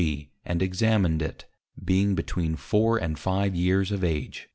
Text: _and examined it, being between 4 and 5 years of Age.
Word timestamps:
_and 0.43 0.63
examined 0.63 1.21
it, 1.21 1.45
being 1.85 2.15
between 2.15 2.55
4 2.55 2.97
and 2.97 3.19
5 3.19 3.53
years 3.53 3.91
of 3.91 4.03
Age. 4.03 4.49